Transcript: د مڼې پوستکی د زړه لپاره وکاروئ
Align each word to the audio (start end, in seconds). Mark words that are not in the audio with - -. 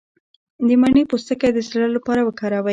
د 0.67 0.69
مڼې 0.81 1.03
پوستکی 1.11 1.49
د 1.53 1.59
زړه 1.69 1.87
لپاره 1.95 2.21
وکاروئ 2.23 2.69